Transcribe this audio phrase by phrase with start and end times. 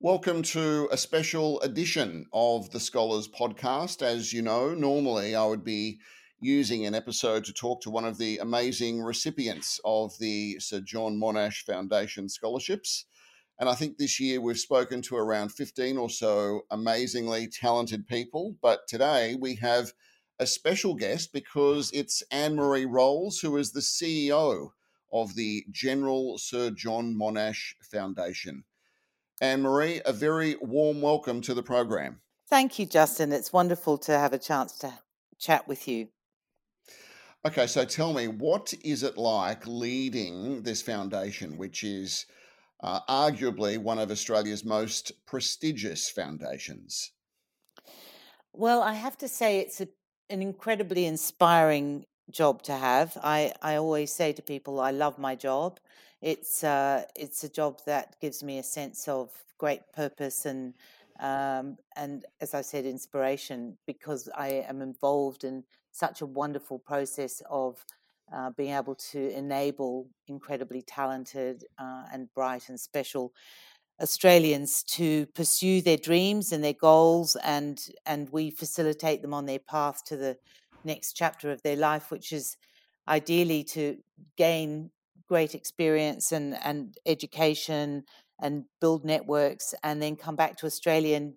[0.00, 4.00] Welcome to a special edition of the Scholars Podcast.
[4.00, 5.98] As you know, normally I would be
[6.38, 11.18] using an episode to talk to one of the amazing recipients of the Sir John
[11.18, 13.06] Monash Foundation scholarships.
[13.58, 18.54] And I think this year we've spoken to around 15 or so amazingly talented people.
[18.62, 19.92] But today we have
[20.38, 24.70] a special guest because it's Annemarie Rolls, who is the CEO
[25.12, 28.62] of the General Sir John Monash Foundation.
[29.42, 32.20] Annemarie, a very warm welcome to the program.
[32.48, 33.32] Thank you, Justin.
[33.32, 34.92] It's wonderful to have a chance to
[35.38, 36.08] chat with you.
[37.46, 42.26] Okay, so tell me, what is it like leading this foundation, which is
[42.82, 47.12] uh, arguably one of Australia's most prestigious foundations?
[48.52, 49.88] Well, I have to say it's a,
[50.30, 53.16] an incredibly inspiring job to have.
[53.22, 55.78] I, I always say to people, I love my job.
[56.20, 60.74] It's uh, it's a job that gives me a sense of great purpose and
[61.20, 67.42] um, and as I said, inspiration because I am involved in such a wonderful process
[67.50, 67.84] of
[68.32, 73.32] uh, being able to enable incredibly talented uh, and bright and special
[74.00, 79.58] Australians to pursue their dreams and their goals, and and we facilitate them on their
[79.58, 80.38] path to the
[80.84, 82.56] next chapter of their life, which is
[83.08, 83.98] ideally to
[84.36, 84.90] gain
[85.28, 88.04] great experience and and education
[88.40, 91.34] and build networks, and then come back to Australia and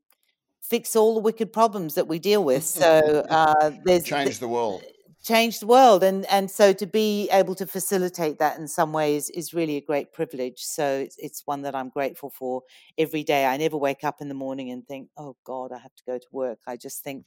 [0.62, 2.64] fix all the wicked problems that we deal with.
[2.82, 4.84] So uh, there's change the world.
[5.24, 6.04] change the world.
[6.04, 9.82] And and so to be able to facilitate that in some ways is really a
[9.82, 10.60] great privilege.
[10.60, 12.64] So it's, it's one that i'm grateful for
[12.98, 13.46] every day.
[13.46, 16.18] I never wake up in the morning and think oh god i have to go
[16.18, 16.60] to work.
[16.68, 17.26] I just think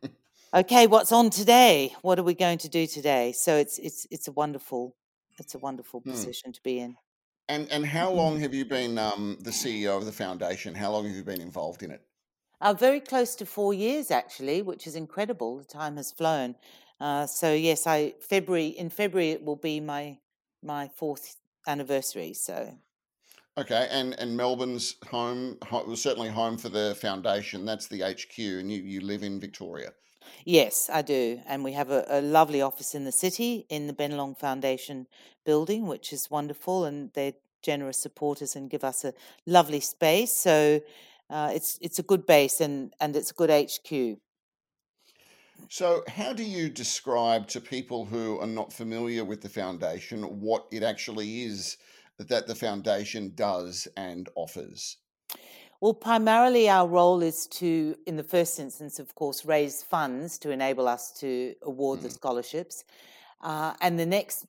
[0.54, 1.94] okay what's on today?
[2.02, 3.32] What are we going to do today?
[3.32, 4.94] So it's it's it's a wonderful
[5.40, 6.10] it's a wonderful hmm.
[6.10, 6.96] position to be in
[7.48, 11.06] and and how long have you been um, the ceo of the foundation how long
[11.06, 12.02] have you been involved in it
[12.60, 16.54] uh, very close to four years actually which is incredible the time has flown
[17.00, 20.18] uh, so yes, I February in February it will be my
[20.62, 22.34] my fourth anniversary.
[22.34, 22.74] So
[23.56, 27.64] okay, and and Melbourne's home, was certainly home for the foundation.
[27.64, 29.92] That's the HQ, and you you live in Victoria.
[30.44, 33.92] Yes, I do, and we have a, a lovely office in the city in the
[33.92, 35.06] Bennelong Foundation
[35.44, 39.12] building, which is wonderful, and they're generous supporters and give us a
[39.46, 40.32] lovely space.
[40.32, 40.80] So
[41.28, 44.18] uh, it's it's a good base and and it's a good HQ.
[45.68, 50.66] So, how do you describe to people who are not familiar with the foundation what
[50.72, 51.76] it actually is
[52.18, 54.96] that the foundation does and offers?
[55.80, 60.50] Well, primarily our role is to, in the first instance, of course, raise funds to
[60.50, 62.02] enable us to award mm.
[62.02, 62.84] the scholarships.
[63.40, 64.44] Uh, and the next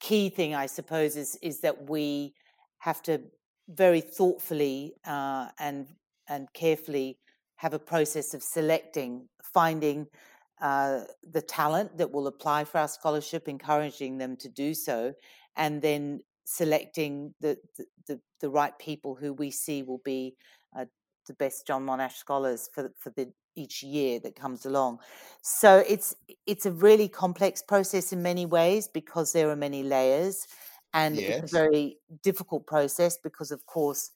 [0.00, 2.34] key thing, I suppose, is, is that we
[2.78, 3.20] have to
[3.68, 5.86] very thoughtfully uh, and,
[6.28, 7.18] and carefully
[7.56, 10.06] have a process of selecting finding
[10.60, 11.00] uh,
[11.32, 15.14] the talent that will apply for our scholarship, encouraging them to do so,
[15.56, 17.58] and then selecting the
[18.06, 20.34] the, the right people who we see will be
[20.78, 20.86] uh,
[21.26, 25.00] the best John Monash scholars for for the each year that comes along.
[25.42, 26.14] So it's
[26.46, 30.46] it's a really complex process in many ways because there are many layers,
[30.94, 31.42] and yes.
[31.42, 34.10] it's a very difficult process because, of course,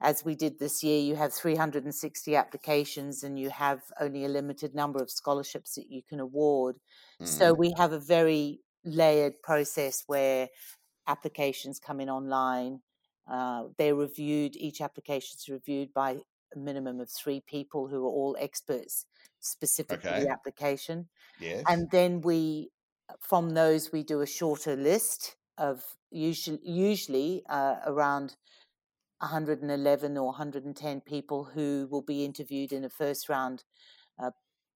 [0.00, 4.74] as we did this year, you have 360 applications and you have only a limited
[4.74, 6.76] number of scholarships that you can award.
[7.20, 7.26] Mm.
[7.26, 10.48] So we have a very layered process where
[11.10, 12.80] applications come in online.
[13.30, 16.18] Uh, they're reviewed, each application is reviewed by
[16.54, 19.06] a minimum of three people who are all experts
[19.40, 20.20] specific okay.
[20.20, 21.08] to the application.
[21.38, 21.64] Yes.
[21.68, 22.70] And then we,
[23.18, 28.36] from those, we do a shorter list of usually, usually uh, around
[29.20, 33.64] 111 or 110 people who will be interviewed in a first round
[34.18, 34.30] uh,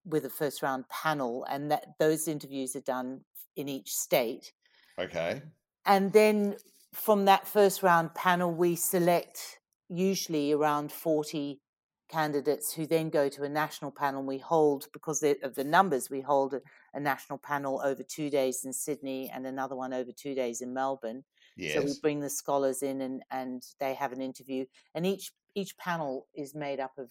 [0.04, 3.22] with a first round panel and that those interviews are done
[3.56, 4.52] in each state
[4.98, 5.40] okay
[5.86, 6.56] and then
[6.92, 9.58] from that first round panel we select
[9.88, 11.60] usually around 40
[12.08, 16.20] candidates who then go to a national panel we hold because of the numbers we
[16.20, 16.60] hold a,
[16.92, 20.72] a national panel over two days in sydney and another one over two days in
[20.72, 21.24] melbourne
[21.56, 21.74] Yes.
[21.74, 24.64] So we bring the scholars in and, and they have an interview.
[24.94, 27.10] And each each panel is made up of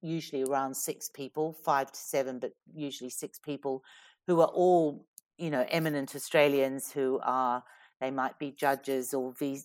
[0.00, 3.84] usually around six people, five to seven, but usually six people
[4.26, 5.06] who are all,
[5.36, 7.62] you know, eminent Australians who are
[8.00, 9.60] they might be judges or v,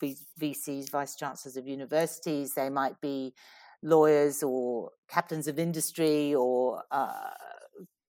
[0.00, 2.54] v, VCs, vice chancellors of universities.
[2.54, 3.34] They might be
[3.82, 7.30] lawyers or captains of industry or uh,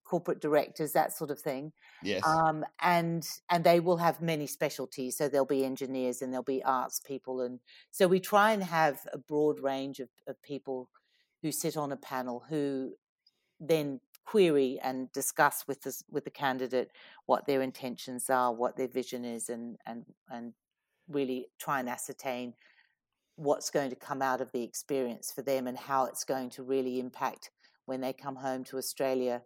[0.08, 1.74] corporate directors, that sort of thing.
[2.02, 2.26] Yes.
[2.26, 5.18] Um, and and they will have many specialties.
[5.18, 7.60] So there'll be engineers and there'll be arts people, and
[7.92, 10.90] so we try and have a broad range of, of people
[11.42, 12.94] who sit on a panel who
[13.60, 16.92] then query and discuss with the with the candidate
[17.26, 20.54] what their intentions are, what their vision is, and and and
[21.08, 22.54] really try and ascertain
[23.38, 26.64] what's going to come out of the experience for them and how it's going to
[26.64, 27.52] really impact
[27.86, 29.42] when they come home to Australia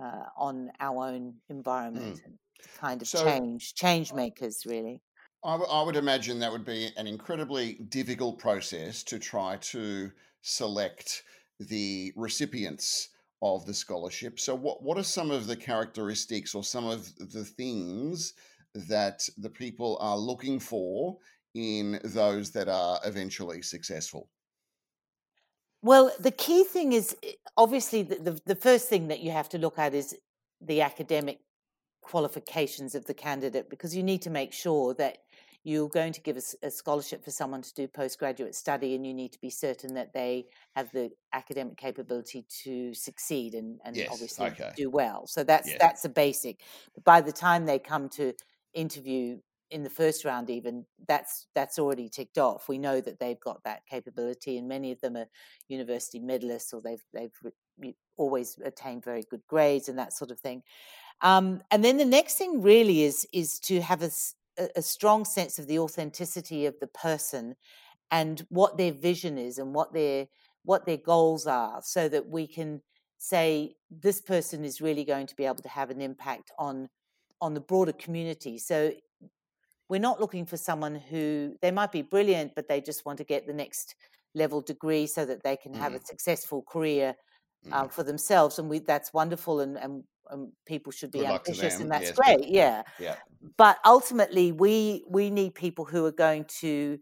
[0.00, 2.24] uh, on our own environment mm.
[2.24, 2.38] and
[2.78, 5.02] kind of so, change change makers really.
[5.44, 10.10] I, w- I would imagine that would be an incredibly difficult process to try to
[10.40, 11.24] select
[11.60, 13.10] the recipients
[13.42, 14.38] of the scholarship.
[14.38, 18.34] So, what, what are some of the characteristics or some of the things
[18.74, 21.18] that the people are looking for
[21.54, 24.28] in those that are eventually successful?
[25.82, 29.48] Well, the key thing is eh, obviously the, the, the first thing that you have
[29.50, 30.16] to look at is
[30.60, 31.40] the academic
[32.00, 35.18] qualifications of the candidate because you need to make sure that
[35.64, 39.14] you're going to give a, a, scholarship for someone to do postgraduate study and you
[39.14, 44.08] need to be certain that they have the academic capability to succeed and, and yes,
[44.10, 44.72] obviously okay.
[44.76, 45.78] do well so that's yes.
[45.80, 46.60] that's a basic
[46.94, 48.32] but by the time they come to
[48.74, 49.38] interview
[49.70, 53.62] in the first round even that's that's already ticked off we know that they've got
[53.64, 55.28] that capability and many of them are
[55.68, 60.62] university medalists or they've they've always attained very good grades and that sort of thing
[61.22, 64.10] um, and then the next thing really is is to have a,
[64.76, 67.56] a strong sense of the authenticity of the person
[68.10, 70.26] and what their vision is and what their
[70.64, 72.80] what their goals are so that we can
[73.18, 76.88] say this person is really going to be able to have an impact on
[77.40, 78.92] on the broader community so
[79.88, 83.24] we're not looking for someone who they might be brilliant but they just want to
[83.24, 83.94] get the next
[84.34, 85.78] level degree so that they can mm.
[85.78, 86.06] have a mm.
[86.06, 87.14] successful career
[87.70, 87.92] uh, mm.
[87.92, 91.90] for themselves and we that's wonderful and, and um, people should be Good ambitious, and
[91.90, 92.48] that's yes, great.
[92.48, 92.82] Yeah.
[92.98, 93.16] yeah.
[93.56, 96.98] But ultimately, we we need people who are going to,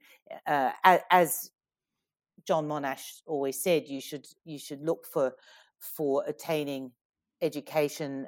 [0.46, 1.50] uh, as
[2.46, 5.34] John Monash always said, you should you should look for
[5.78, 6.92] for attaining
[7.40, 8.26] education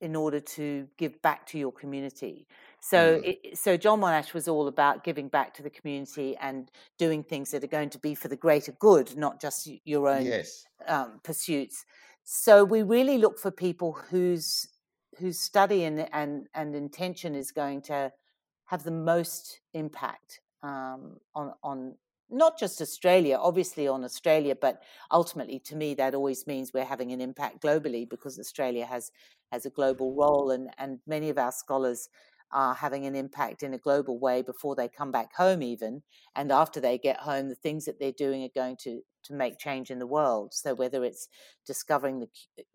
[0.00, 2.46] in order to give back to your community.
[2.80, 3.36] So, mm.
[3.42, 7.50] it, so John Monash was all about giving back to the community and doing things
[7.52, 10.66] that are going to be for the greater good, not just your own yes.
[10.86, 11.86] um, pursuits.
[12.28, 14.66] So we really look for people whose
[15.16, 18.12] whose study and and, and intention is going to
[18.64, 21.94] have the most impact um, on on
[22.28, 24.82] not just Australia, obviously on Australia, but
[25.12, 29.12] ultimately to me that always means we're having an impact globally because Australia has
[29.52, 32.08] has a global role and and many of our scholars
[32.52, 36.02] are having an impact in a global way before they come back home even
[36.34, 39.58] and after they get home the things that they're doing are going to to make
[39.58, 41.28] change in the world so whether it's
[41.66, 42.28] discovering the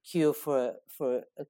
[0.10, 1.46] cure for for a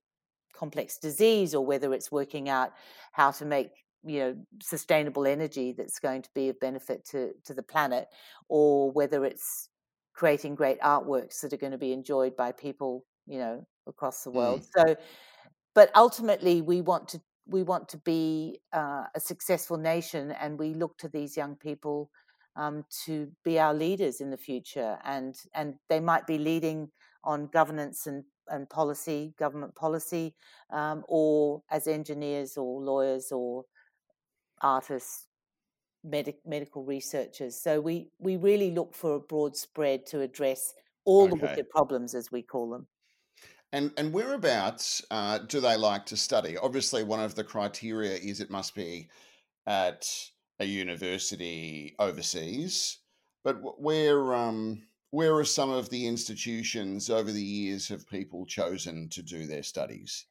[0.54, 2.72] complex disease or whether it's working out
[3.14, 3.72] how to make
[4.04, 8.08] you know sustainable energy that's going to be of benefit to to the planet
[8.50, 9.70] or whether it's
[10.14, 14.32] creating great artworks that are going to be enjoyed by people you know across the
[14.32, 14.68] world mm.
[14.76, 14.96] so
[15.74, 20.74] but ultimately we want to we want to be uh, a successful nation and we
[20.74, 22.10] look to these young people
[22.56, 26.90] um, to be our leaders in the future and and they might be leading
[27.24, 30.36] on governance and, and policy government policy
[30.72, 33.64] um, or as engineers or lawyers or
[34.62, 35.28] artists
[36.04, 40.74] medic, medical researchers so we we really look for a broad spread to address
[41.06, 41.30] all okay.
[41.30, 42.86] the wicked problems as we call them
[43.72, 46.58] and and whereabouts uh, do they like to study?
[46.58, 49.10] Obviously, one of the criteria is it must be
[49.66, 50.08] at
[50.60, 53.00] a university overseas.
[53.44, 59.10] But where um, where are some of the institutions over the years have people chosen
[59.10, 60.26] to do their studies?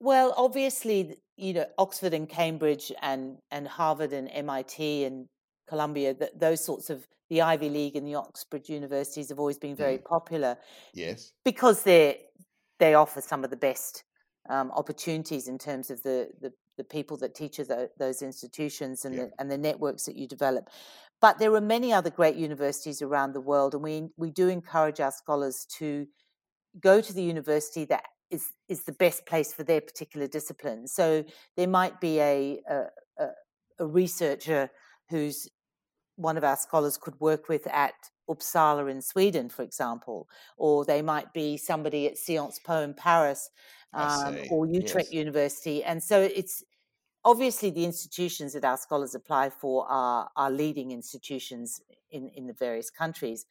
[0.00, 5.28] Well, obviously, you know Oxford and Cambridge and and Harvard and MIT and
[5.68, 9.74] Columbia, th- those sorts of the Ivy League and the Oxford universities have always been
[9.74, 10.04] very mm.
[10.04, 10.58] popular.
[10.92, 12.16] Yes, because they're
[12.78, 14.04] they offer some of the best
[14.48, 19.14] um, opportunities in terms of the, the, the people that teach the, those institutions and,
[19.14, 19.24] yeah.
[19.24, 20.68] the, and the networks that you develop.
[21.20, 25.00] But there are many other great universities around the world, and we, we do encourage
[25.00, 26.06] our scholars to
[26.78, 30.86] go to the university that is, is the best place for their particular discipline.
[30.86, 31.24] So
[31.56, 32.84] there might be a, a,
[33.78, 34.70] a researcher
[35.08, 35.48] who's
[36.16, 37.94] one of our scholars could work with at
[38.28, 43.50] Uppsala in Sweden, for example, or they might be somebody at Sciences Po in Paris
[43.92, 45.14] um, or Utrecht yes.
[45.14, 45.82] University.
[45.84, 46.62] And so it's
[47.24, 51.80] obviously the institutions that our scholars apply for are, are leading institutions
[52.10, 53.46] in, in the various countries.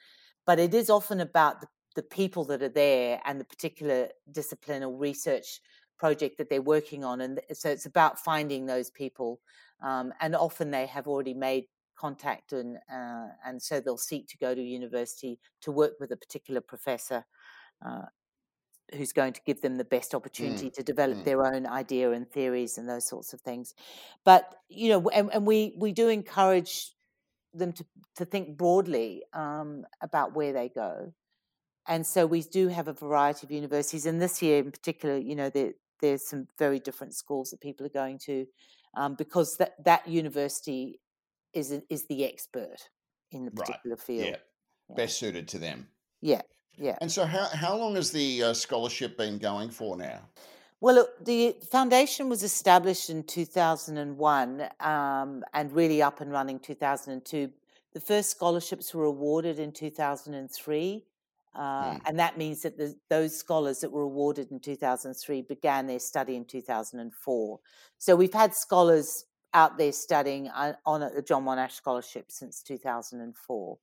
[0.46, 4.84] But it is often about the, the people that are there and the particular discipline
[4.84, 5.62] or research
[5.98, 7.22] project that they're working on.
[7.22, 9.39] And so it's about finding those people.
[9.82, 14.37] Um, and often they have already made contact and uh, and so they'll seek to
[14.37, 17.25] go to university to work with a particular professor
[17.85, 18.03] uh,
[18.93, 21.23] who's going to give them the best Mm, opportunity to develop mm.
[21.23, 23.73] their own idea and theories and those sorts of things
[24.23, 26.91] but you know and, and we we do encourage
[27.53, 27.85] them to
[28.15, 31.13] to think broadly um, about where they go
[31.87, 35.35] and so we do have a variety of universities and this year in particular you
[35.35, 38.45] know there, there's some very different schools that people are going to
[38.95, 40.99] um, because that that university
[41.55, 42.77] is is the expert
[43.31, 44.03] in the particular Yeah.
[44.03, 44.27] field
[44.89, 45.88] yeah Best suited to them.
[46.21, 46.41] yeah
[46.77, 50.19] yeah And so, how, how long has the uh, scholarship been going for now?
[50.81, 57.51] Well, look, the foundation was established in 2001 um, and really up and running 2002.
[57.93, 61.05] The first scholarships were awarded in 2003.
[61.55, 61.97] Uh, Hmm.
[62.05, 66.35] and that means that the, those scholars that were awarded in 2003 began their study
[66.35, 67.59] in 2004.
[67.97, 73.77] So we've had scholars out there studying on, a John Monash scholarship since 2004.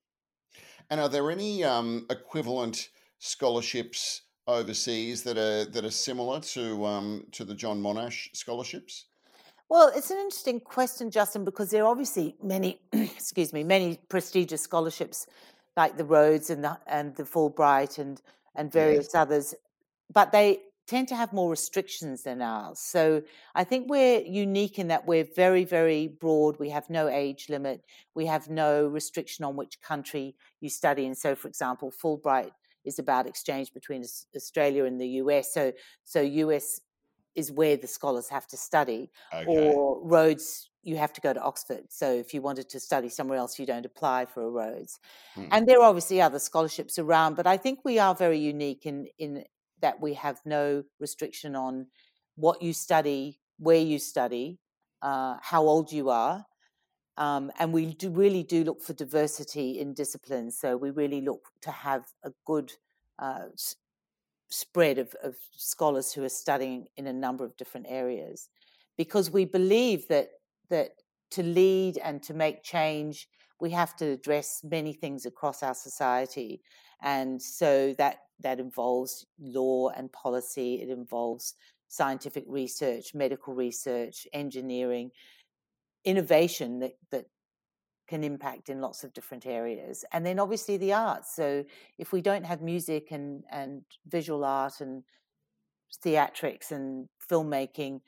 [0.90, 7.26] And are there any um, equivalent scholarships overseas that are that are similar to um,
[7.32, 9.06] to the John Monash scholarships?
[9.70, 14.60] Well, it's an interesting question, Justin, because there are obviously many, excuse me, many prestigious
[14.60, 15.26] scholarships
[15.78, 18.20] like the Rhodes and the and the Fulbright and
[18.54, 18.74] and Yes.
[18.74, 19.54] various others,
[20.12, 22.78] but they tend to have more restrictions than ours.
[22.78, 23.22] So
[23.54, 26.58] I think we're unique in that we're very, very broad.
[26.58, 27.84] We have no age limit.
[28.14, 31.06] We have no restriction on which country you study.
[31.06, 32.50] And so, for example, Fulbright
[32.84, 35.54] is about exchange between Australia and the US.
[35.54, 35.72] So,
[36.04, 36.80] so US
[37.34, 39.72] is where the scholars have to study Okay.
[39.72, 41.84] or Rhodes, you have to go to Oxford.
[41.88, 44.98] So if you wanted to study somewhere else, you don't apply for a Rhodes.
[45.34, 45.46] Hmm.
[45.50, 49.06] And there are obviously other scholarships around, but I think we are very unique in
[49.18, 49.44] in
[49.82, 51.88] that we have no restriction on
[52.36, 54.60] what you study, where you study,
[55.02, 56.46] uh, how old you are.
[57.16, 60.58] Um, and we do really do look for diversity in disciplines.
[60.58, 62.72] So we really look to have a good
[63.18, 63.76] uh, s-
[64.50, 68.48] spread of, of scholars who are studying in a number of different areas
[68.96, 70.28] because we believe that
[70.68, 70.92] that
[71.30, 73.28] to lead and to make change
[73.60, 76.62] we have to address many things across our society
[77.00, 81.54] and so that that involves law and policy it involves
[81.88, 85.10] scientific research medical research engineering
[86.04, 87.26] innovation that that
[88.08, 91.34] can impact in lots of different areas and then obviously the arts.
[91.34, 91.64] So
[91.98, 95.04] if we don't have music and and visual art and
[96.04, 98.00] theatrics and filmmaking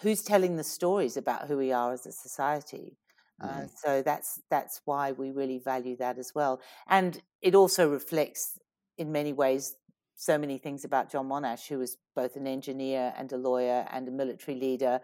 [0.00, 2.98] who's telling the stories about who we are as a society?
[3.42, 6.60] Uh, so that's that's why we really value that as well.
[6.88, 8.58] And it also reflects
[9.02, 9.76] in many ways
[10.14, 14.08] so many things about john monash who was both an engineer and a lawyer and
[14.08, 15.00] a military leader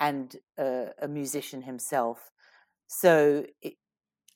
[0.00, 2.30] and a, a musician himself.
[2.88, 3.74] So it,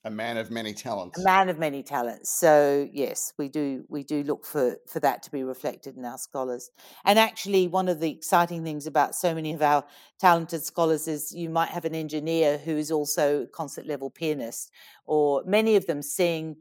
[0.05, 1.19] A man of many talents.
[1.21, 2.31] a man of many talents.
[2.39, 6.19] So yes we do we do look for for that to be reflected in our
[6.19, 6.71] scholars.
[7.05, 9.85] And actually one of the exciting things about so many of our
[10.21, 14.71] talented scholars is you might have an engineer who is also concert level pianist
[15.07, 16.57] or many of them sing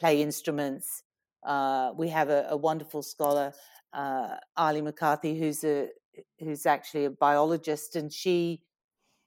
[0.00, 1.02] play instruments
[1.42, 3.52] uh, we have a, a wonderful scholar
[3.92, 5.88] uh, ali mccarthy who's a
[6.38, 8.62] who's actually a biologist and she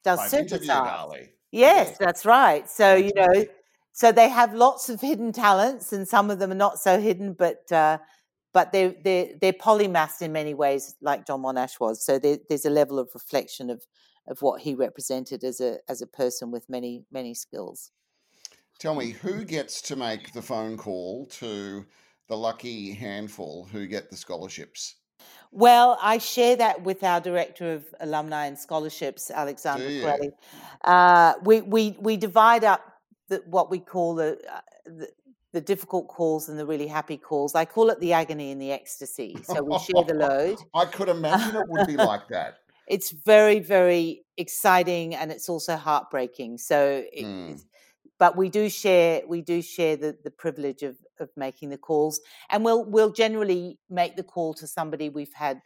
[0.03, 1.29] does I've surface interviewed art Ali.
[1.51, 2.69] Yes, that's right.
[2.69, 3.45] So, you know,
[3.91, 7.33] so they have lots of hidden talents and some of them are not so hidden,
[7.33, 7.99] but uh,
[8.53, 12.03] but they're they're they're polymaths in many ways, like John Monash was.
[12.03, 13.85] So there, there's a level of reflection of
[14.27, 17.91] of what he represented as a as a person with many many skills.
[18.79, 21.85] Tell me, who gets to make the phone call to
[22.27, 24.95] the lucky handful who get the scholarships?
[25.51, 29.29] Well, I share that with our director of alumni and scholarships,
[29.91, 30.01] you?
[30.01, 30.31] Corelli.
[30.83, 32.81] Uh, we we we divide up
[33.29, 35.07] the, what we call the, uh, the
[35.53, 37.53] the difficult calls and the really happy calls.
[37.53, 39.37] I call it the agony and the ecstasy.
[39.43, 40.57] So we share the load.
[40.73, 42.55] I could imagine it would be like that.
[42.85, 46.57] It's very very exciting and it's also heartbreaking.
[46.57, 47.63] So, it, Mm.
[48.19, 52.19] but we do share we do share the, the privilege of of making the calls,
[52.49, 55.61] and we'll we'll generally make the call to somebody we've had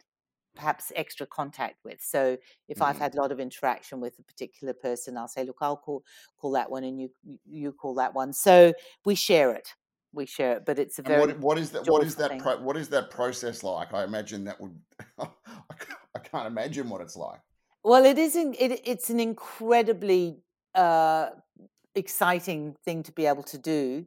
[0.54, 2.00] perhaps extra contact with.
[2.02, 2.36] So
[2.68, 2.98] if I've Mm.
[2.98, 6.04] had a lot of interaction with a particular person, I'll say, "Look, I'll call
[6.38, 7.10] call that one, and you
[7.46, 8.72] you call that one." So
[9.04, 9.74] we share it,
[10.12, 11.86] we share it, but it's a very what what is that?
[11.86, 12.38] What is that?
[12.38, 13.94] Pro, what is that process like?
[13.94, 14.78] I imagine that would.
[15.18, 17.40] I can't imagine what it's like.
[17.82, 18.54] Well, it isn't.
[18.58, 20.42] it, it's an incredibly
[20.74, 21.30] uh,
[21.94, 24.06] exciting thing to be able to do.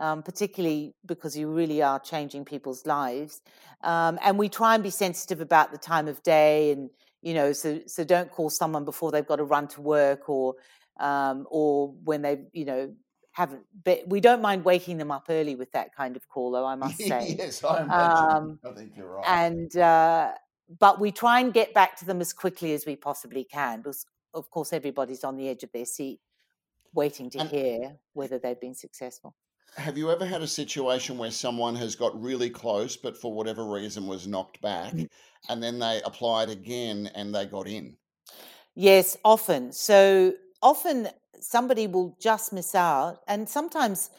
[0.00, 3.42] Um, particularly because you really are changing people's lives.
[3.82, 6.90] Um, and we try and be sensitive about the time of day, and
[7.22, 10.56] you know, so so don't call someone before they've got to run to work or
[10.98, 12.92] um, or when they you know
[13.32, 13.62] haven't.
[13.84, 16.74] But we don't mind waking them up early with that kind of call, though I
[16.76, 17.36] must say.
[17.38, 18.36] yes, I imagine.
[18.36, 19.24] Um, I think you're right.
[19.26, 20.32] And uh,
[20.78, 24.06] but we try and get back to them as quickly as we possibly can because
[24.32, 26.20] of course everybody's on the edge of their seat
[26.94, 29.34] waiting to and, hear whether they've been successful
[29.76, 33.64] have you ever had a situation where someone has got really close but for whatever
[33.64, 35.08] reason was knocked back mm.
[35.48, 37.96] and then they applied again and they got in?
[38.74, 39.72] Yes often.
[39.72, 41.08] So often
[41.40, 44.10] somebody will just miss out and sometimes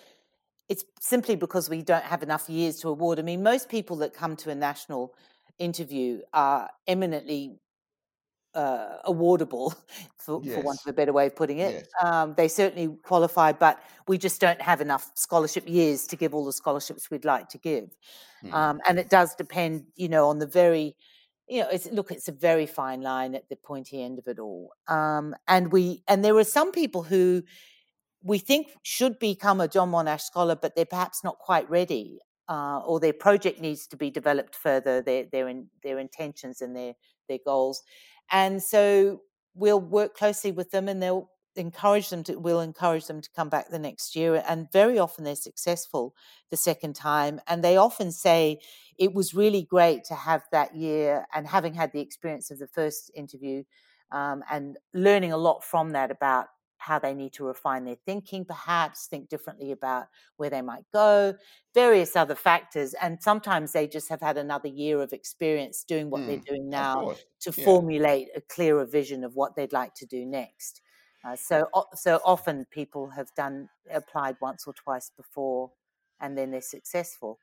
[0.70, 3.20] it's simply because we don't have enough years to award.
[3.20, 5.14] I mean most people that come to a national
[5.60, 7.60] interview are eminently
[8.54, 9.74] uh, awardable,
[10.18, 10.56] for, yes.
[10.56, 11.74] for want of a better way of putting it.
[11.74, 12.12] Yes.
[12.12, 16.46] Um, they certainly qualify, but we just don't have enough scholarship years to give all
[16.46, 17.96] the scholarships we'd like to give.
[18.44, 18.54] Mm.
[18.54, 20.96] Um, and it does depend, you know, on the very,
[21.48, 24.40] you know, it's, look, it's a very fine line at the pointy end of it
[24.40, 24.72] all.
[24.88, 27.44] Um, and we, and there are some people who
[28.24, 32.20] we think should become a John Monash scholar, but they're perhaps not quite ready
[32.52, 36.76] uh, or their project needs to be developed further, their their in, their intentions and
[36.76, 36.94] their
[37.30, 37.84] their goals,
[38.32, 39.22] and so
[39.54, 43.50] we'll work closely with them, and they'll encourage them to we'll encourage them to come
[43.50, 44.44] back the next year.
[44.48, 46.16] And very often they're successful
[46.50, 47.40] the second time.
[47.48, 48.60] And they often say
[48.98, 52.68] it was really great to have that year and having had the experience of the
[52.68, 53.64] first interview
[54.12, 56.48] um, and learning a lot from that about
[56.82, 60.08] how they need to refine their thinking, perhaps think differently about
[60.38, 61.36] where they might go,
[61.76, 62.96] various other factors.
[62.96, 66.70] And sometimes they just have had another year of experience doing what mm, they're doing
[66.70, 67.66] now to yeah.
[67.66, 70.82] formulate a clearer vision of what they'd like to do next.
[71.24, 75.72] Uh, so, so often people have done applied once or twice before,
[76.20, 77.38] and then they're successful.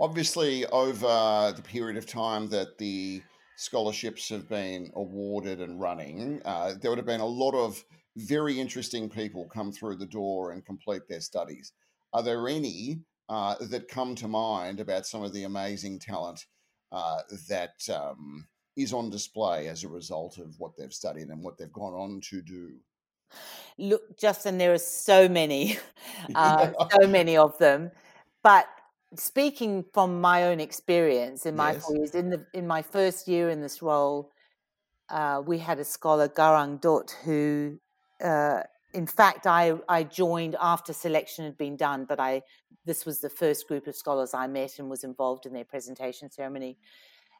[0.00, 3.22] Obviously, over the period of time that the
[3.56, 7.82] scholarships have been awarded and running, uh, there would have been a lot of
[8.16, 11.72] very interesting people come through the door and complete their studies.
[12.12, 16.46] Are there any uh, that come to mind about some of the amazing talent
[16.92, 21.58] uh, that um, is on display as a result of what they've studied and what
[21.58, 22.70] they've gone on to do?
[23.78, 25.78] Look, Justin, there are so many,
[26.34, 27.90] uh, so many of them.
[28.42, 28.66] But
[29.16, 31.90] speaking from my own experience in my yes.
[31.92, 34.30] years, in the in my first year in this role,
[35.10, 37.78] uh, we had a scholar Garang Dut who
[38.22, 38.62] uh,
[38.94, 42.42] in fact, I, I joined after selection had been done, but I
[42.84, 46.30] this was the first group of scholars I met and was involved in their presentation
[46.30, 46.78] ceremony.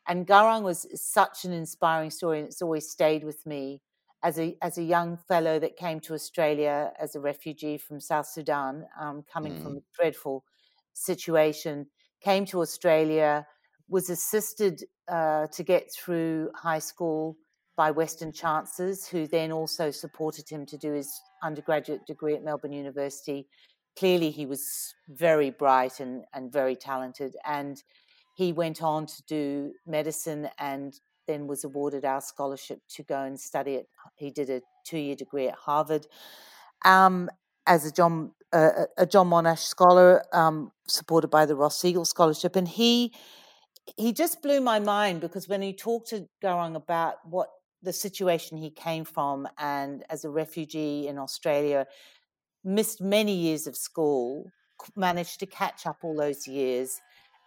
[0.08, 3.80] And Garang was such an inspiring story, and it's always stayed with me
[4.22, 8.26] as a as a young fellow that came to Australia as a refugee from South
[8.26, 9.62] Sudan, um, coming mm.
[9.62, 10.44] from a dreadful
[10.92, 11.86] situation,
[12.20, 13.46] came to Australia,
[13.88, 17.36] was assisted uh, to get through high school
[17.76, 22.72] by Western chancellors, who then also supported him to do his undergraduate degree at Melbourne
[22.72, 23.46] University.
[23.98, 27.36] Clearly, he was very bright and, and very talented.
[27.44, 27.82] And
[28.34, 30.94] he went on to do medicine and
[31.26, 33.88] then was awarded our scholarship to go and study it.
[34.14, 36.06] He did a two year degree at Harvard
[36.84, 37.28] um,
[37.66, 42.56] as a John, uh, a John Monash scholar, um, supported by the Roth Segal Scholarship.
[42.56, 43.12] And he
[43.96, 47.48] he just blew my mind because when he talked to Garang about what
[47.82, 51.86] the situation he came from and as a refugee in Australia,
[52.64, 54.50] missed many years of school,
[54.96, 57.00] managed to catch up all those years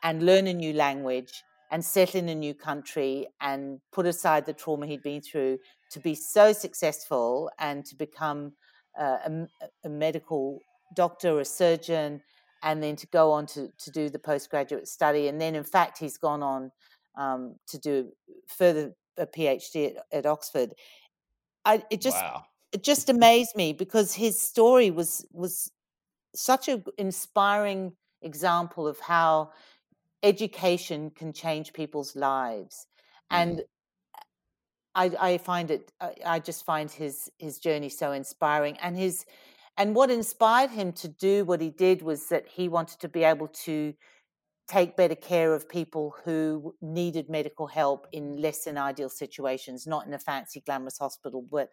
[0.04, 4.54] and learn a new language and settle in a new country and put aside the
[4.54, 5.60] trauma he'd been through
[5.92, 8.54] to be so successful and to become
[9.00, 9.48] uh, a,
[9.86, 10.60] a, medical
[10.96, 12.22] doctor, a surgeon,
[12.64, 15.28] and then to go on to, to do the postgraduate study.
[15.28, 16.72] And then, in fact, he's gone on
[17.18, 18.12] um, to do
[18.48, 20.74] further a PhD at, at Oxford.
[21.66, 22.46] I, it just wow.
[22.72, 25.72] it just amazed me because his story was was
[26.36, 29.52] such an inspiring example of how
[30.24, 32.88] education can change people's lives,
[33.30, 33.64] and mm.
[34.96, 39.26] I, I find it I, I just find his his journey so inspiring, and his
[39.78, 43.24] and what inspired him to do what he did was that he wanted to be
[43.24, 43.94] able to
[44.70, 50.06] take better care of people who needed medical help in less than ideal situations, not
[50.06, 51.70] in a fancy, glamorous hospital, but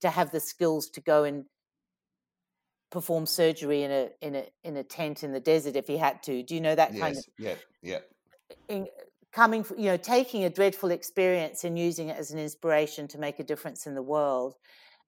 [0.00, 1.44] to have the skills to go and
[2.90, 6.22] perform surgery in a in a in a tent in the desert if he had
[6.22, 6.42] to.
[6.42, 7.98] Do you know that yes, kind of yeah yeah.
[8.68, 8.86] In,
[9.30, 13.38] coming you know taking a dreadful experience and using it as an inspiration to make
[13.38, 14.54] a difference in the world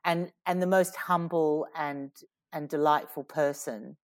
[0.05, 2.11] and and the most humble and
[2.53, 3.97] and delightful person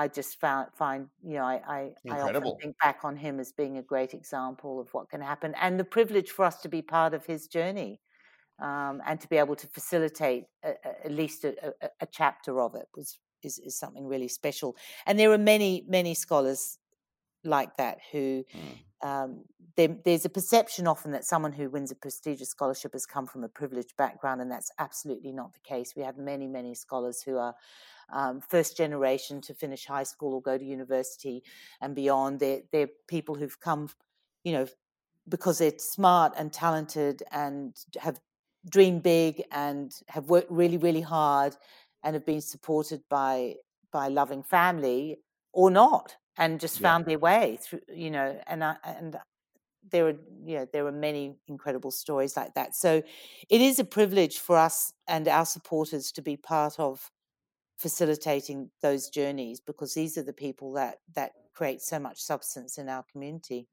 [0.00, 3.52] I just found, find, you know, I, I, I often think back on him as
[3.52, 6.80] being a great example of what can happen and the privilege for us to be
[6.80, 8.00] part of his journey
[8.62, 12.74] um, and to be able to facilitate a, a, at least a, a, chapter of
[12.74, 14.74] it was is, is something really special.
[15.04, 16.78] And there are many, many scholars
[17.44, 19.06] like that who mm.
[19.06, 19.44] um,
[19.76, 23.44] there, there's a perception often that someone who wins a prestigious scholarship has come from
[23.44, 25.94] a privileged background, and that's absolutely not the case.
[25.94, 27.54] We have many, many scholars who are
[28.12, 31.42] um, first generation to finish high school or go to university
[31.80, 32.40] and beyond.
[32.40, 33.88] They're, they're people who've come,
[34.44, 34.66] you know,
[35.28, 38.20] because they're smart and talented and have
[38.68, 41.56] dreamed big and have worked really, really hard
[42.02, 43.56] and have been supported by
[43.92, 45.18] by loving family
[45.52, 46.88] or not and just yeah.
[46.88, 49.16] found their way through you know and I, and
[49.90, 53.02] there are you know there are many incredible stories like that so
[53.48, 57.10] it is a privilege for us and our supporters to be part of
[57.80, 62.88] facilitating those journeys because these are the people that that create so much substance in
[62.88, 63.66] our community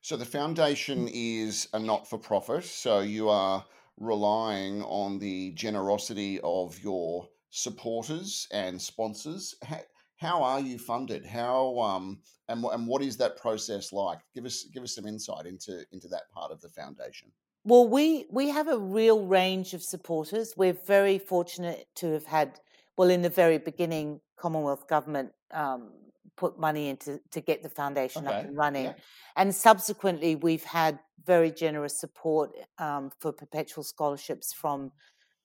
[0.00, 3.64] so the foundation is a not-for-profit so you are
[4.00, 9.54] relying on the generosity of your supporters and sponsors.
[9.62, 9.80] How,
[10.16, 11.24] how are you funded?
[11.24, 14.18] How um, and and what is that process like?
[14.34, 17.30] Give us give us some insight into into that part of the foundation.
[17.64, 20.54] Well, we we have a real range of supporters.
[20.56, 22.60] We're very fortunate to have had.
[22.96, 25.90] Well, in the very beginning, Commonwealth Government um,
[26.36, 28.36] put money into to get the foundation okay.
[28.36, 28.94] up and running, yeah.
[29.36, 34.92] and subsequently we've had very generous support um, for perpetual scholarships from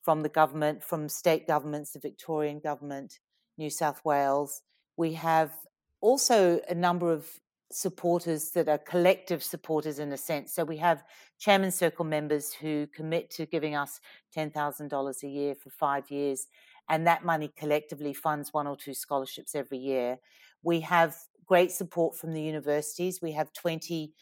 [0.04, 3.20] from the government, from state governments, the Victorian government,
[3.58, 4.62] New South Wales.
[4.98, 5.52] We have
[6.00, 7.28] also a number of
[7.72, 10.54] supporters that are collective supporters in a sense.
[10.54, 11.04] So we have
[11.40, 14.00] Chairman Circle members who commit to giving us
[14.38, 16.48] $10,000 a year for five years,
[16.90, 20.18] and that money collectively funds one or two scholarships every year.
[20.64, 23.22] We have great support from the universities.
[23.22, 24.14] We have 20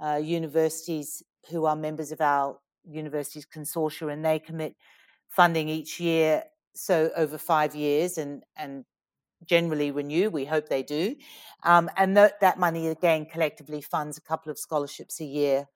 [0.00, 2.58] uh, universities who are members of our
[2.88, 4.74] universities consortia, and they commit
[5.28, 8.84] funding each year, so over five years, and and
[9.46, 10.30] generally renew.
[10.30, 11.16] We hope they do,
[11.62, 15.66] um, and that that money again collectively funds a couple of scholarships a year.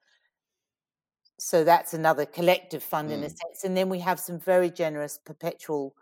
[1.39, 3.13] So that's another collective fund mm.
[3.13, 3.37] in a mm.
[3.37, 5.95] sense, and then we have some very generous perpetual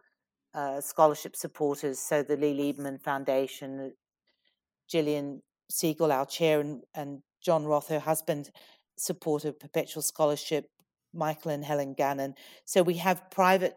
[0.56, 2.00] uh, scholarship supporters.
[2.00, 3.94] So the Lee Liberman Foundation,
[4.92, 5.42] Jillian
[5.72, 8.50] Segal, our chair, and, and John Roth, her husband,
[8.98, 10.70] support perpetual scholarship.
[11.16, 12.36] Michael and Helen Gannon.
[12.66, 13.76] So we have private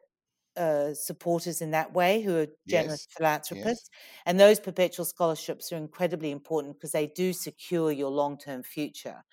[0.57, 3.17] uh, supporters in that way who are generous yes.
[3.17, 3.91] philanthropists.
[3.93, 4.23] Yes.
[4.27, 9.25] And those perpetual scholarships are incredibly important because they do secure your long term future.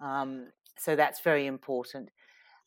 [0.00, 2.10] Um, so that's very important.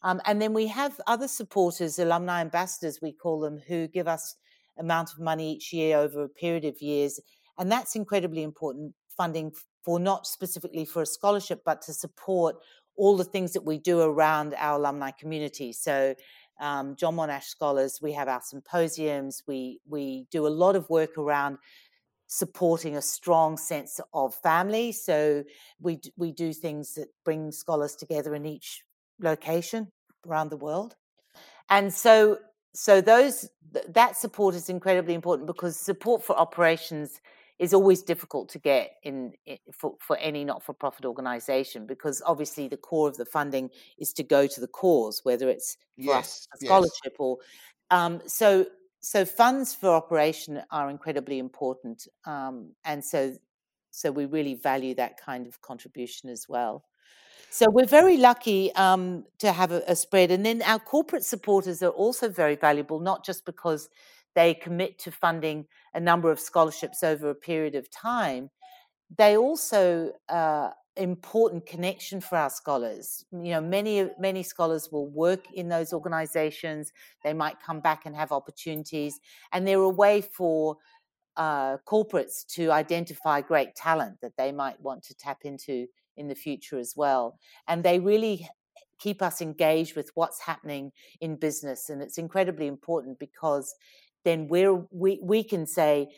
[0.02, 4.36] Um, and then we have other supporters, alumni ambassadors, we call them, who give us
[4.78, 7.20] amount of money each year over a period of years.
[7.58, 9.52] And that's incredibly important funding
[9.84, 12.56] for not specifically for a scholarship, but to support
[12.96, 15.74] all the things that we do around our alumni community.
[15.74, 16.16] So,
[16.60, 19.44] um, John Monash Scholars, we have our symposiums.
[19.48, 21.58] We we do a lot of work around
[22.28, 24.92] supporting a strong sense of family.
[24.92, 25.44] So
[25.80, 28.84] we we do things that bring scholars together in each
[29.20, 29.92] location
[30.28, 30.96] around the world,
[31.70, 32.40] and so
[32.74, 33.50] so those
[33.90, 37.20] that support is incredibly important because support for operations
[37.60, 42.78] is always difficult to get in, in for, for any not-for-profit organization because obviously the
[42.78, 46.66] core of the funding is to go to the cause whether it's for yes, a
[46.66, 47.16] scholarship yes.
[47.20, 47.38] or
[47.92, 48.66] um, so
[49.02, 53.36] so funds for operation are incredibly important um, and so
[53.92, 56.86] so we really value that kind of contribution as well
[57.50, 61.82] so we're very lucky um, to have a, a spread and then our corporate supporters
[61.82, 63.90] are also very valuable not just because
[64.36, 68.50] they commit to funding a number of scholarships over a period of time,
[69.18, 73.26] they also uh, important connection for our scholars.
[73.32, 76.94] You know, many many scholars will work in those organisations.
[77.24, 79.20] They might come back and have opportunities,
[79.52, 80.78] and they're a way for
[81.38, 85.88] uh, corporates to identify great talent that they might want to tap into
[86.20, 87.40] in the future as well.
[87.68, 88.48] And they really
[89.00, 93.74] keep us engaged with what's happening in business, and it's incredibly important because
[94.26, 96.10] then we're, we, we can say,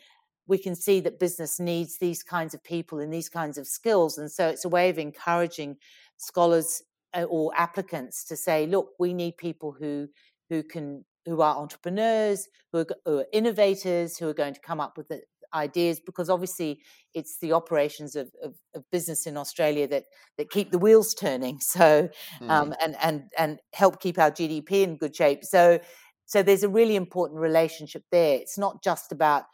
[0.48, 4.18] we can see that business needs these kinds of people and these kinds of skills.
[4.18, 5.76] And so it's a way of encouraging
[6.16, 6.82] scholars
[7.14, 10.08] uh, or applicants to say, look, we need people who,
[10.50, 14.80] who can, who are entrepreneurs, who are, who are innovators, who are going to come
[14.80, 15.22] up with the
[15.54, 16.80] ideas, because obviously
[17.14, 20.04] it's the operations of, of, of business in Australia that,
[20.38, 21.58] that keep the wheels turning.
[21.72, 22.10] So,
[22.40, 22.50] mm.
[22.50, 25.42] um, and, and, and help keep our GDP in good shape.
[25.42, 25.80] So,
[26.26, 28.36] so there's a really important relationship there.
[28.36, 29.44] It's not just about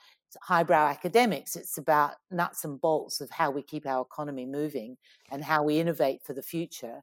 [0.43, 1.57] highbrow academics.
[1.57, 4.97] It's about nuts and bolts of how we keep our economy moving
[5.31, 7.03] and how we innovate for the future.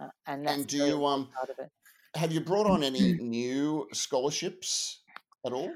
[0.00, 1.28] Uh, and and do you um
[2.14, 5.02] have you brought on any new scholarships
[5.44, 5.72] at all?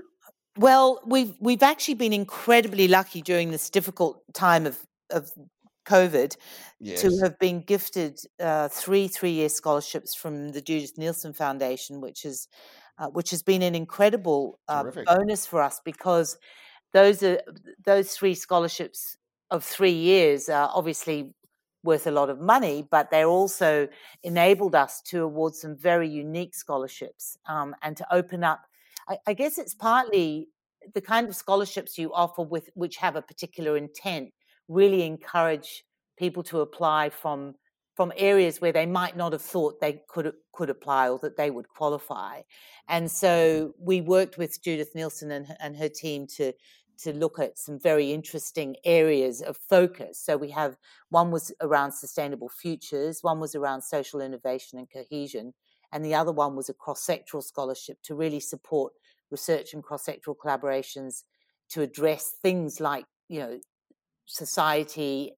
[0.57, 4.79] Well, we've we've actually been incredibly lucky during this difficult time of
[5.11, 5.33] of
[5.87, 6.37] COVID
[6.81, 7.03] yes.
[7.03, 12.25] to have been gifted uh, three three year scholarships from the Judith Neilson Foundation, which
[12.25, 12.49] is
[12.99, 16.39] uh, which has been an incredible uh, bonus for us because
[16.93, 17.41] those are
[17.85, 19.17] those three scholarships
[19.51, 21.35] of three years are obviously
[21.83, 23.89] worth a lot of money, but they're also
[24.23, 28.63] enabled us to award some very unique scholarships um, and to open up.
[29.09, 30.49] I, I, guess it's partly
[30.95, 34.31] the kind of scholarships you offer with which have a particular intent
[34.69, 35.85] really encourage
[36.19, 37.55] people to apply from
[37.95, 41.51] from areas where they might not have thought they could could apply or that they
[41.51, 42.41] would qualify.
[42.89, 46.53] And so we worked with Judith Neilson and, and her team to
[46.99, 50.21] to look at some very interesting areas of focus.
[50.21, 50.77] So we have
[51.11, 55.55] one was around sustainable futures, one was around social innovation and cohesion,
[55.95, 58.93] and the other one was a cross-sectoral scholarship to really support
[59.31, 61.23] research and cross-sectoral collaborations
[61.71, 63.61] to address things like, you know,
[64.27, 65.33] society,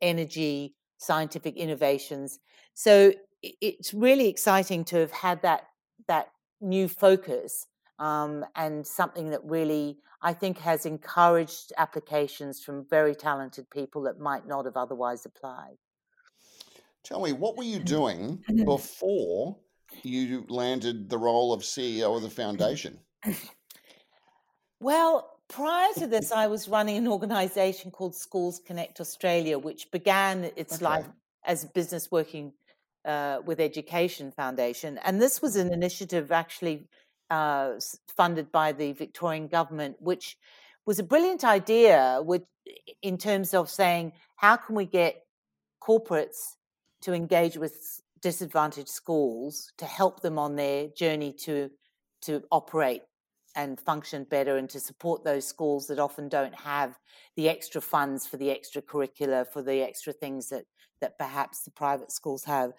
[0.00, 2.38] energy, scientific innovations.
[2.74, 5.64] So it's really exciting to have had that
[6.08, 6.28] that
[6.60, 7.66] new focus
[7.98, 14.18] um, and something that really I think has encouraged applications from very talented people that
[14.18, 15.76] might not have otherwise applied.
[17.04, 19.58] Tell me, what were you doing before
[20.02, 22.98] you landed the role of CEO of the foundation?
[24.80, 30.50] Well, prior to this, I was running an organization called Schools Connect Australia, which began
[30.56, 30.84] its okay.
[30.84, 31.06] life
[31.44, 32.52] as a business working
[33.04, 34.98] uh, with Education Foundation.
[35.04, 36.88] And this was an initiative actually
[37.30, 37.74] uh,
[38.16, 40.36] funded by the Victorian government, which
[40.86, 42.42] was a brilliant idea with,
[43.02, 45.22] in terms of saying, how can we get
[45.82, 46.56] corporates
[47.04, 51.70] to engage with disadvantaged schools to help them on their journey to
[52.22, 53.02] to operate
[53.54, 56.98] and function better and to support those schools that often don't have
[57.36, 60.64] the extra funds for the extra curricula for the extra things that
[61.02, 62.70] that perhaps the private schools have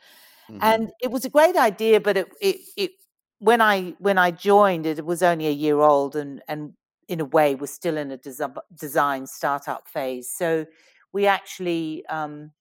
[0.50, 0.58] mm-hmm.
[0.62, 2.92] and it was a great idea but it, it it
[3.38, 6.74] when i when i joined it, was only a year old and and
[7.08, 10.66] in a way was still in a des- design startup phase so
[11.14, 12.52] we actually um,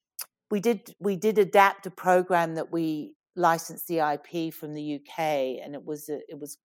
[0.50, 5.18] we did we did adapt a program that we licensed the ip from the uk
[5.18, 6.58] and it was a, it was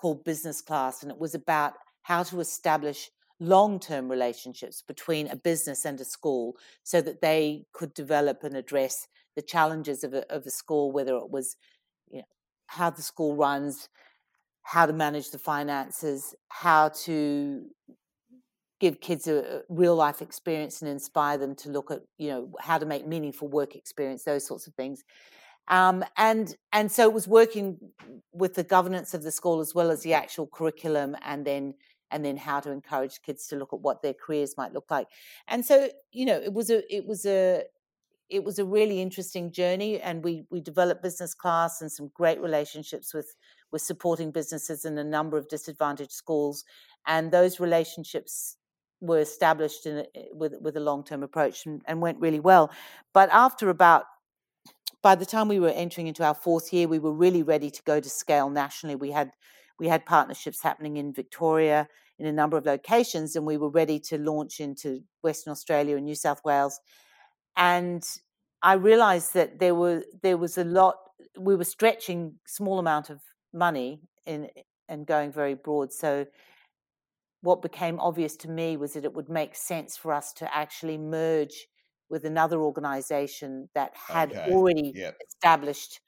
[0.00, 5.36] called Business Class, and it was about how to establish long term relationships between a
[5.36, 10.30] business and a school so that they could develop and address the challenges of a,
[10.32, 11.56] of a school, whether it was
[12.10, 12.24] you know,
[12.66, 13.88] how the school runs,
[14.62, 17.66] how to manage the finances, how to
[18.80, 22.78] give kids a real life experience and inspire them to look at you know how
[22.78, 25.04] to make meaningful work experience those sorts of things
[25.70, 27.78] um, and and so it was working
[28.32, 31.74] with the governance of the school as well as the actual curriculum, and then
[32.10, 35.06] and then how to encourage kids to look at what their careers might look like.
[35.46, 37.62] And so you know, it was a it was a
[38.28, 42.40] it was a really interesting journey, and we we developed business class and some great
[42.40, 43.36] relationships with
[43.70, 46.64] with supporting businesses in a number of disadvantaged schools,
[47.06, 48.56] and those relationships
[49.00, 52.40] were established in a, eh, with with a long term approach and, and went really
[52.40, 52.70] well.
[53.12, 54.04] But after about
[55.02, 57.82] by the time we were entering into our fourth year, we were really ready to
[57.84, 58.96] go to scale nationally.
[58.96, 59.32] We had
[59.78, 63.98] we had partnerships happening in Victoria in a number of locations, and we were ready
[63.98, 66.78] to launch into Western Australia and New South Wales.
[67.56, 68.02] And
[68.62, 70.96] I realized that there were there was a lot.
[71.38, 73.20] We were stretching small amount of
[73.52, 74.48] money in
[74.88, 75.92] and going very broad.
[75.92, 76.26] So
[77.42, 80.98] what became obvious to me was that it would make sense for us to actually
[80.98, 81.66] merge
[82.08, 84.52] with another organization that had okay.
[84.52, 85.16] already yep.
[85.26, 86.00] established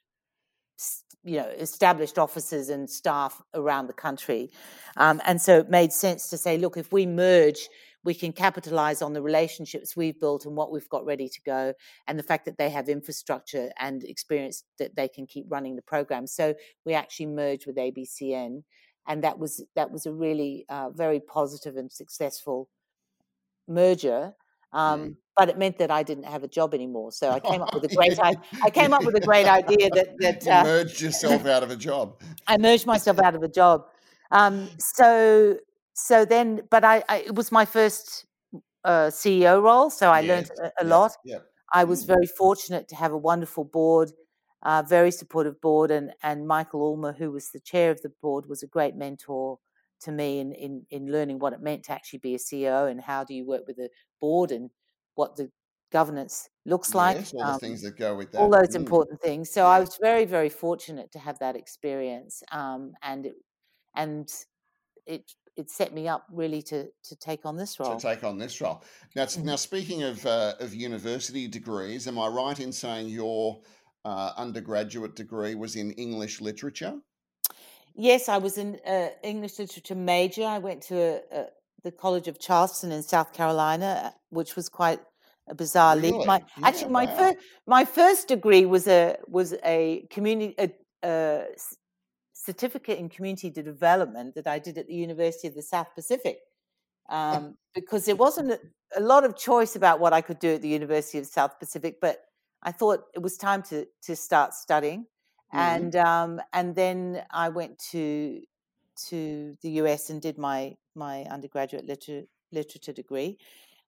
[1.23, 4.51] you know established offices and staff around the country
[4.97, 7.69] um, and so it made sense to say look if we merge
[8.03, 11.73] we can capitalize on the relationships we've built and what we've got ready to go
[12.07, 15.81] and the fact that they have infrastructure and experience that they can keep running the
[15.81, 16.53] program so
[16.85, 18.63] we actually merged with abcn
[19.07, 22.69] and that was that was a really uh, very positive and successful
[23.67, 24.33] merger
[24.73, 25.15] um, mm.
[25.35, 27.11] But it meant that I didn't have a job anymore.
[27.11, 29.89] So I came up with a great I, I came up with a great idea
[29.89, 32.21] that that uh, merged yourself out of a job.
[32.47, 33.85] I merged myself out of a job.
[34.29, 35.57] Um, so
[35.95, 38.25] so then, but I, I, it was my first
[38.83, 41.13] uh, CEO role, so I learned a, a lot.
[41.71, 42.07] I was mm.
[42.07, 44.11] very fortunate to have a wonderful board,
[44.63, 48.47] uh, very supportive board, and and Michael Ullmer, who was the chair of the board,
[48.47, 49.59] was a great mentor
[50.01, 53.01] to me in, in in learning what it meant to actually be a CEO and
[53.01, 53.89] how do you work with a
[54.21, 54.71] board and
[55.15, 55.51] what the
[55.91, 57.17] governance looks like.
[57.17, 58.37] Yes, all um, things that go with that.
[58.37, 59.51] all those Mm, important things.
[59.51, 63.35] So I was very, very fortunate to have that experience, um, and it,
[63.95, 64.29] and
[65.07, 67.95] it it set me up really to to take on this role.
[67.95, 68.81] to take on this role.
[69.15, 69.43] Now, Mhm.
[69.43, 73.61] now speaking of uh, of university degrees, am I right in saying your
[74.05, 76.99] uh, undergraduate degree was in English literature?
[77.95, 80.45] Yes, I was an uh, English literature major.
[80.45, 81.45] I went to a, a,
[81.83, 84.99] the College of Charleston in South Carolina, uh, which was quite
[85.47, 86.15] a bizarre leap.
[86.25, 87.17] My Yeah, actually my wow.
[87.17, 87.37] first
[87.67, 90.71] my first degree was a was a community a,
[91.03, 91.45] a
[92.33, 96.39] certificate in community development that I did at the University of the South Pacific.
[97.09, 98.59] Um, because there wasn't a,
[98.95, 101.97] a lot of choice about what I could do at the University of South Pacific,
[101.99, 102.23] but
[102.63, 105.07] I thought it was time to to start studying
[105.51, 105.87] Mhm.
[105.87, 108.43] and um, and then I went to
[109.07, 113.37] to the US and did my my undergraduate literature literature degree,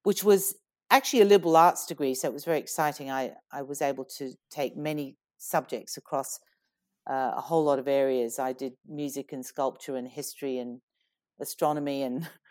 [0.03, 0.55] which was
[0.91, 3.11] actually a liberal arts degree, so it was very exciting.
[3.11, 6.39] I I was able to take many subjects across
[7.09, 8.39] uh, a whole lot of areas.
[8.39, 10.81] I did music and sculpture and history and
[11.39, 12.29] astronomy and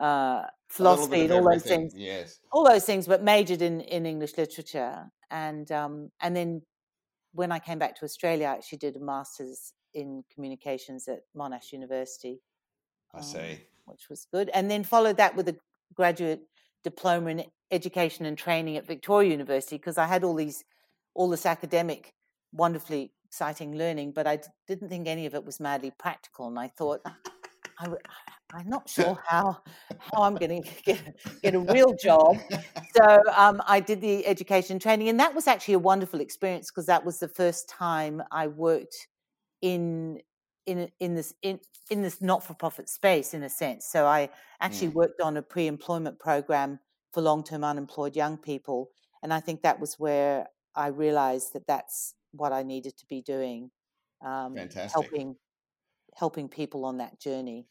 [0.00, 2.40] uh, philosophy and all those things Yes.
[2.52, 5.10] all those things, but majored in in English literature.
[5.30, 6.62] And um, and then
[7.32, 11.72] when I came back to Australia, I actually did a master's in communications at Monash
[11.72, 12.40] University,
[13.14, 13.60] I um, see.
[13.84, 14.50] which was good.
[14.54, 15.56] And then followed that with a
[15.94, 16.42] graduate
[16.82, 20.64] diploma in education and training at Victoria University because I had all these
[21.14, 22.14] all this academic,
[22.52, 26.48] wonderfully exciting learning, but I d- didn't think any of it was madly practical.
[26.48, 27.00] And I thought.
[27.80, 27.88] I,
[28.52, 29.58] I'm not sure how
[29.98, 32.38] how I'm going to get get a real job.
[32.96, 36.86] So um, I did the education training, and that was actually a wonderful experience because
[36.86, 39.08] that was the first time I worked
[39.62, 40.20] in
[40.66, 43.86] in in this in in this not for profit space in a sense.
[43.86, 46.80] So I actually Mm, worked on a pre employment program
[47.12, 48.90] for long term unemployed young people,
[49.22, 53.22] and I think that was where I realized that that's what I needed to be
[53.22, 53.70] doing,
[54.24, 54.92] um, fantastic.
[54.92, 55.36] helping
[56.20, 57.66] helping people on that journey.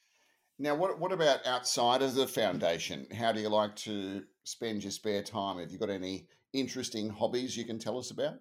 [0.57, 3.07] Now, what what about outside of the foundation?
[3.13, 5.59] How do you like to spend your spare time?
[5.59, 8.39] Have you got any interesting hobbies you can tell us about?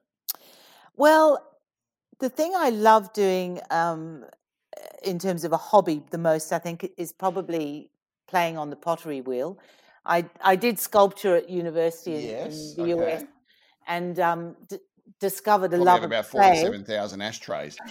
[0.97, 1.47] Well,
[2.19, 4.25] the thing I love doing um,
[5.05, 7.91] in terms of a hobby the most, I think, is probably
[8.27, 9.59] playing on the pottery wheel.
[10.05, 12.75] I I did sculpture at university in, in Yes.
[12.75, 13.25] the US
[13.87, 14.79] and um, d-
[15.21, 17.81] discovered a Probably love about forty-seven thousand ashtrays.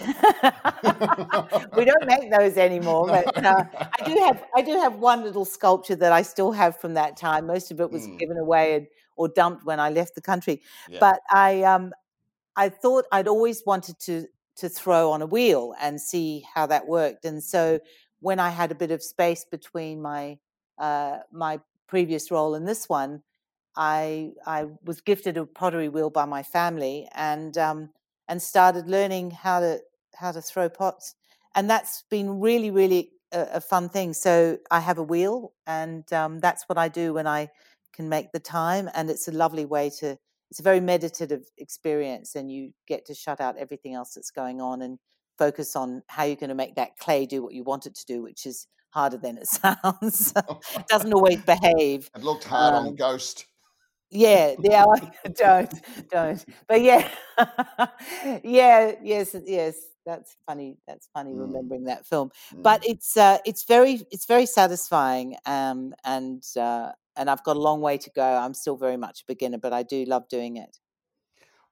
[1.74, 3.64] we don't make those anymore, but uh,
[3.98, 7.16] I do have I do have one little sculpture that I still have from that
[7.16, 7.46] time.
[7.46, 10.62] Most of it was Mm, given away and, or dumped when I left the country.
[10.86, 11.00] yeah.
[11.00, 11.92] But I um
[12.56, 14.26] I thought I'd always wanted to
[14.56, 17.24] to throw on a wheel and see how that worked.
[17.24, 17.80] And so
[18.20, 20.38] when I had a bit of space between my
[20.78, 23.22] uh, my previous role and this one,
[23.78, 27.90] I I was gifted a pottery wheel by my family and um,
[28.28, 29.80] and started learning how to
[30.16, 31.14] how to throw pots.
[31.54, 34.12] And that's been really really a, a fun thing.
[34.12, 37.48] So I have a wheel, and um, that's what I do when I
[37.94, 38.90] can make the time.
[38.94, 40.18] And it's a lovely way to
[40.50, 44.60] it's a very meditative experience and you get to shut out everything else that's going
[44.60, 44.98] on and
[45.36, 48.06] focus on how you're going to make that clay do what you want it to
[48.06, 50.32] do which is harder than it sounds
[50.74, 53.44] it doesn't always behave It looked hard on um, Ghost.
[54.10, 55.72] Yeah yeah I- don't
[56.10, 56.44] don't.
[56.66, 57.08] But yeah
[58.44, 62.30] yeah yes yes that's funny that's funny Mm, remembering that film.
[62.54, 62.62] Mm.
[62.62, 67.60] but it's uh it's very it's very satisfying um and uh and i've got a
[67.60, 68.22] long way to go.
[68.24, 70.78] I'm still very much a beginner but i do love doing it.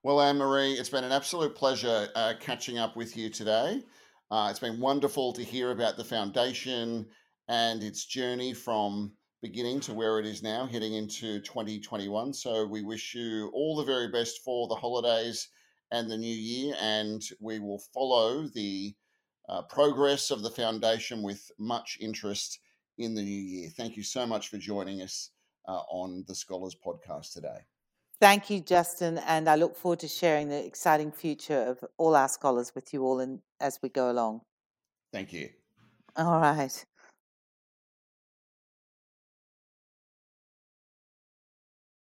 [0.03, 3.83] Well, Annemarie, it's been an absolute pleasure uh, catching up with you today.
[4.29, 7.07] Uh, it's been wonderful to hear about the foundation
[7.47, 9.11] and its journey from
[9.47, 12.33] beginning to where it is now, heading into 2021.
[12.33, 15.47] So, we wish you all the very best for the holidays
[15.91, 18.93] and the new year, and we will follow the
[19.47, 22.59] uh, progress of the foundation with much interest
[22.97, 23.69] in the new year.
[23.69, 25.29] Thank you so much for joining us
[25.65, 27.59] uh, on the Scholars Podcast today.
[28.19, 32.27] Thank you, Justin, and I look forward to sharing the exciting future of all our
[32.27, 34.41] scholars with you all in, as we go along.
[35.13, 35.51] Thank you.
[36.17, 36.85] All right.